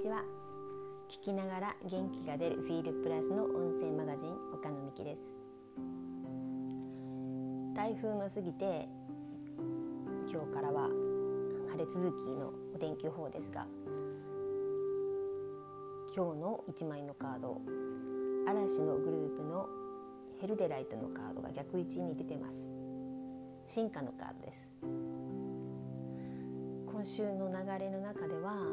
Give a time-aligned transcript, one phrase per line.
[0.00, 0.24] ちは。
[1.10, 5.20] 聞きながら元気が出るフィールプラスの音声マガジン岡野美希です。
[7.76, 8.88] 台風も過ぎて
[10.32, 10.88] 今日からは
[11.72, 13.66] 晴れ続きのお天気予報ですが
[16.16, 17.60] 今日の1枚のカード
[18.46, 19.68] 嵐のグループの
[20.40, 22.70] ヘルデライトのカードが逆位置に出てます。
[23.66, 24.70] 進化のカードです。
[26.90, 28.64] 今週の流れの中では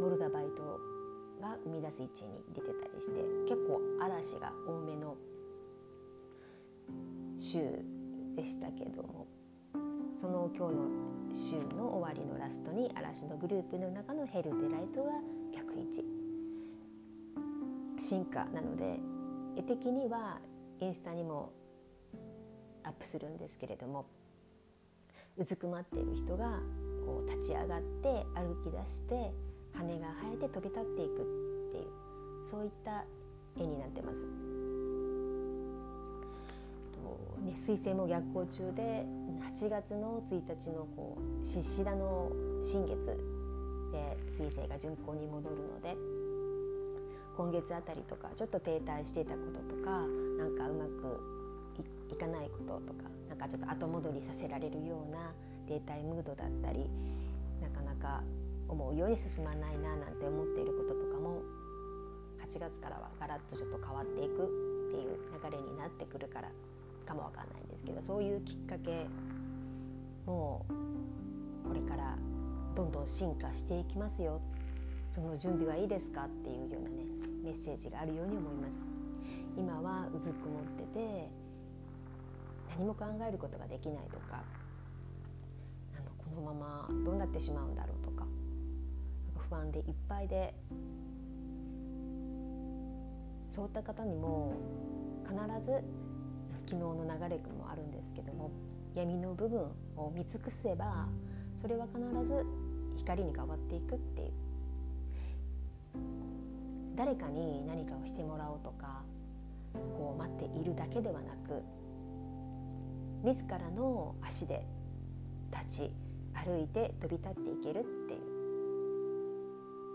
[0.00, 0.80] モルダバイト
[1.40, 5.16] が生み出す位置に出てたりして結構嵐が多めの
[7.36, 7.60] 週
[8.36, 9.26] でしたけども
[10.16, 10.88] その今日の
[11.34, 15.10] 週の終わりのラストに嵐のグループの中のヘルデライトが
[15.52, 16.04] 逆位置。
[17.98, 18.98] 進化なので
[19.56, 20.38] 絵的には
[20.80, 21.52] インスタにも
[22.82, 24.06] アップするんですけれども
[25.36, 26.60] うずくまっている人が
[27.06, 29.32] こう立ち上がって歩き出して
[29.74, 31.24] 羽が生えて飛び立っていくっ
[31.72, 31.84] ていう
[32.44, 33.04] そういった
[33.58, 34.26] 絵になってます。
[36.94, 39.06] とね、彗星も逆行中で
[39.50, 42.30] 8月の1日のこう獅子座の
[42.62, 43.06] 新月
[43.92, 45.96] で彗星が巡行に戻るので
[47.36, 49.90] 今月あたりとかちょっと停滞していたこととか
[50.38, 51.20] なんかうまく
[52.12, 55.32] いかないこととかなんかちょっと後戻りさせられるような
[55.66, 56.88] 停滞ムードだったり
[57.60, 58.22] なかなか
[58.68, 61.42] 思うように進まないななんて思っていることとかも
[62.42, 66.50] 8月からはガラッとちょっと変わっていくっていう流れになってくるから
[67.06, 69.06] かもわかんないんですけどそういうきっかけ
[70.26, 70.64] も
[71.64, 72.16] うこれから
[72.74, 74.40] どんどん進化していきますよ。
[75.10, 77.04] その準備はいいですかっていうようなね
[77.44, 78.82] メッセージがあるように思います。
[79.56, 81.28] 今はうずくもってて
[82.76, 84.42] 何も考えることができないとか
[86.34, 88.26] のままどうなってしまうんだろうとか
[89.48, 90.54] 不安でいっぱいで
[93.50, 94.54] そういった方にも
[95.24, 95.34] 必
[95.64, 95.84] ず
[96.66, 98.50] 昨日の流れもあるんですけども
[98.94, 99.60] 闇の部分
[99.96, 101.06] を見尽くせば
[101.60, 102.44] それは必ず
[102.96, 104.32] 光に変わっていくっていう。
[106.96, 109.02] 誰かに何かをしてもらおうとか
[109.72, 111.62] こう待っているだけではなく
[113.24, 114.64] 自らの足で
[115.52, 115.92] 立ち
[116.34, 118.20] 歩いて飛び立っていけるっていう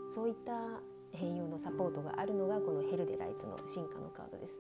[0.10, 0.82] そういった
[1.14, 4.60] 変容のサポートがあるのがこのヘルデライトの進化のカードです。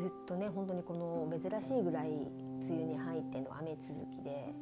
[0.00, 2.30] ずっとね本当にこの珍しいぐらい梅
[2.70, 4.54] 雨に入っての雨続きで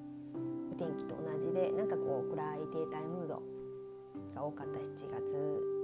[0.73, 3.43] お天気と同じでなんかこう暗い停滞ムード
[4.35, 5.09] が多かった7月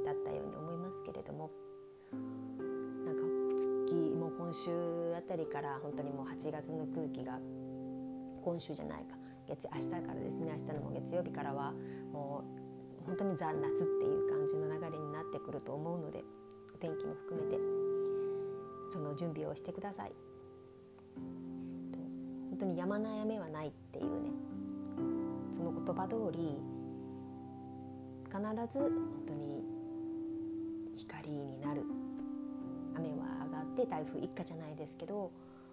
[0.07, 1.51] だったように思いますけれども
[3.05, 3.23] なんか
[3.59, 7.39] 月もう今週あたりから本当にもう8月の空気が
[8.45, 9.17] 今週じゃないか。
[9.49, 10.53] 月明日からですね。
[10.53, 11.73] 明日の月曜日からは
[12.13, 12.45] も
[13.03, 16.23] う本当にザ・夏っていう感じの流れになってくると思うので
[16.75, 17.59] お天気も含めて
[18.91, 20.13] その準備をしてください。
[22.51, 24.31] 本当にやまない雨はないっていうね
[25.51, 26.61] その言葉通り
[28.27, 28.41] 必
[28.73, 28.93] ず本
[29.27, 29.65] 当に
[30.97, 31.83] 光になる。
[32.97, 35.33] 雨は上がって台風一過じゃないですけど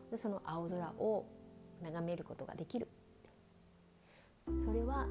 [0.09, 1.25] でその青空を
[1.83, 2.87] 眺めることができる。
[4.65, 5.07] それは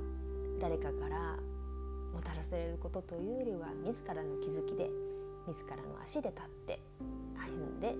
[0.60, 1.36] 誰かから
[2.12, 4.90] もたらされることというよりは自らの気づきで
[5.46, 6.80] 自らの足で立って
[7.36, 7.94] 歩んで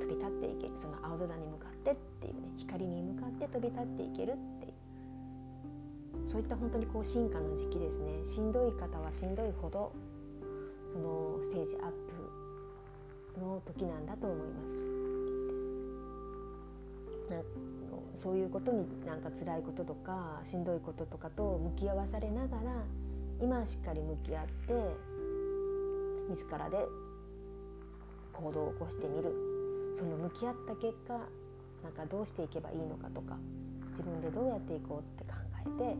[0.00, 0.72] 飛び立っていける。
[0.76, 4.72] その青空に向かってっていうね光に向かって飛び立っていけるっていう。
[6.26, 8.24] そういった本当にこう進化の時期ですね。
[8.24, 9.92] しんどい方はしんどいほど
[10.92, 11.90] そのステージアッ
[13.34, 14.92] プの時なんだと思います。
[18.14, 22.84] そういうことになんか辛いこととかしんどいこととかと向き合わされながら
[23.40, 24.74] 今はしっかり向き合って
[26.30, 26.76] 自らで
[28.32, 29.52] 行動を起こしてみる。
[29.94, 31.14] その向き合った結果
[31.82, 33.36] なんかどうしていけばいいのかとか
[33.90, 35.96] 自分でどうやっていこうって考えて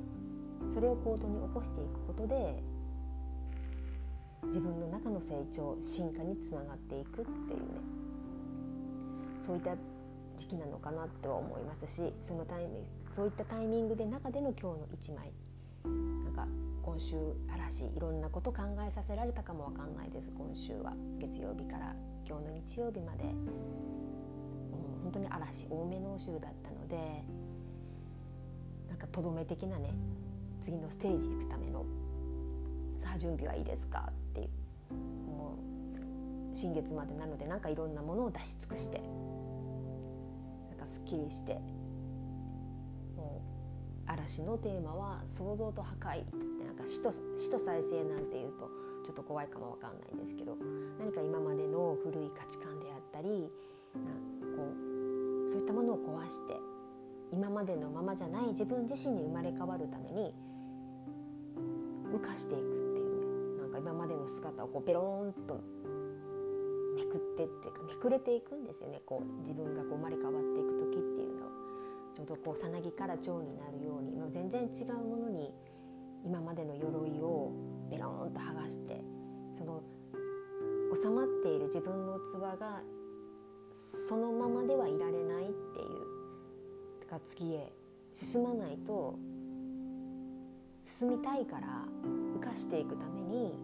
[0.74, 2.62] それを行動に起こしていくことで
[4.46, 8.02] 自分の中の成長進化につながっていくっていうね。
[9.44, 9.76] そういった
[10.36, 12.86] 時期なのかなとは思いますしそのタイミング
[13.16, 15.32] そういったタイミングで中での今日の1枚。
[15.84, 16.46] なんか
[16.82, 17.16] 今週
[17.52, 21.94] 嵐いろんなこと考えさせられたかもわかんないです今週は月曜日から。
[22.24, 23.32] 今日の日曜日まで、うん、
[25.02, 27.24] 本当に嵐多めの週だったので
[28.88, 29.92] なんかとどめ的なね
[30.60, 31.84] 次のステージ行くための
[32.96, 34.08] さあ準備はいいですか？
[34.08, 35.56] っていうも
[36.52, 39.02] う新月までなのでなんかいろんなものを出し尽くして。
[41.02, 41.60] っきりして。
[43.16, 43.42] も
[44.06, 48.68] う嵐のテーマは「創造と破壊」ってなんか死と死と再生なんていうと
[49.04, 50.56] ちょっと怖いかもわかんないんですけど
[50.98, 53.50] 何か今までの古い価値観であったり
[53.94, 54.10] な
[54.56, 54.72] こ
[55.46, 56.56] うそういったものを壊して
[57.30, 60.34] 今までのままじゃない自分自身に生まれ変わるために
[62.12, 65.60] 浮かしていくっていうねなんか今までの姿をこうペローンと
[67.32, 69.00] ってっていうかめくれていくんですよね。
[69.06, 71.46] こう自分がこう生まれ変わっていく時っていうの。
[71.46, 71.52] は
[72.14, 75.52] ちょうどこうさなぎから蝶になるようにもう全然違うものに
[76.24, 77.52] 今までの鎧を
[77.90, 79.00] ベローンと剥がして
[79.54, 79.82] その
[80.94, 82.82] 収まっている自分の器が
[83.70, 87.72] そのままではいられないっていうだから次へ
[88.12, 89.18] 進まないと
[90.82, 91.84] 進みたいから
[92.36, 93.58] 浮かしていくために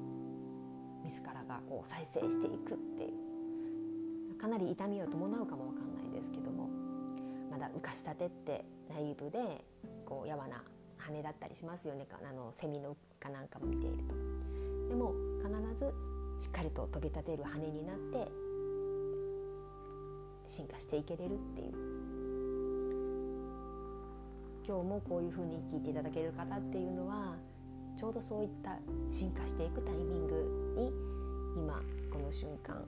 [1.05, 3.28] 自らがこう再生していくっていう。
[4.41, 6.69] かなり痛みを伴うかもわかんないですけども
[7.51, 9.65] まだ浮かしたてってナイーブで
[10.07, 10.63] こうやわな
[10.97, 14.15] 羽だったりしますよねあのセミのかなんかも見ていると。
[14.89, 15.93] でも必ず
[16.39, 18.29] しっかりと飛び立てる羽になって
[20.47, 21.73] 進化していけれるっていう
[24.67, 27.37] 今日もこういうふうに聞いていただける方っていうのは
[27.97, 28.79] ちょうどそういった
[29.11, 30.93] 進化していくタイミングに
[31.57, 32.85] 今この瞬間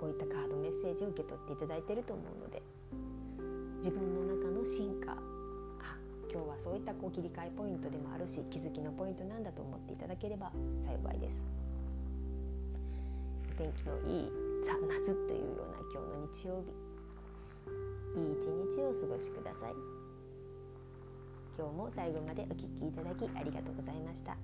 [0.00, 2.62] こういったカードメッセージを受け取っていただいていると思うので
[3.84, 5.16] 自分の中の進化あ
[6.32, 10.50] 今日はそういったこう切り替えポイントでもあるし気づきのポイントなんだと思っていただければ
[10.86, 11.36] 幸いです。
[13.58, 14.32] 天気のいい
[14.64, 16.72] ザ・夏というような今日の日曜日
[18.18, 19.74] いい一日をお過ごしください。
[21.58, 24.34] 今日も最後までお聴きいただきありがとうございました。